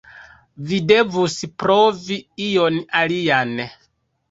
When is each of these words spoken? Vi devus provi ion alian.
Vi 0.71 0.79
devus 0.91 1.35
provi 1.65 2.19
ion 2.49 2.83
alian. 3.05 3.57